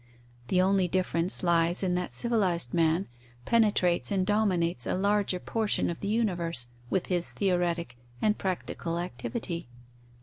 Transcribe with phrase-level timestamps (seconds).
[0.47, 3.07] The only difference lies in that civilized man
[3.45, 9.67] penetrates and dominates a larger portion of the universe with his theoretic and practical activity.